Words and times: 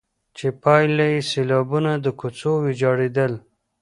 چي 0.37 0.47
پايله 0.63 1.05
يې 1.13 1.19
سيلابونه، 1.31 1.91
د 2.03 2.07
کوڅو 2.19 2.51
ويجاړېدل، 2.63 3.33